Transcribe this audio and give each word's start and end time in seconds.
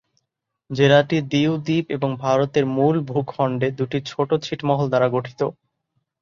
জেলাটি 0.69 1.17
দিউ 1.31 1.51
দ্বীপ 1.65 1.85
এবং 1.89 2.09
ভারতের 2.23 2.65
মূল 2.75 2.95
ভূখণ্ডে 3.09 3.67
দুটি 3.77 3.97
ছোট 4.09 4.29
ছিটমহল 4.45 4.85
দ্বারা 4.89 5.07
গঠিত। 5.15 5.41